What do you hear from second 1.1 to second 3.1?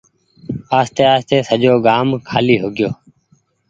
آستي سجو گآم کآلي هوگئيو۔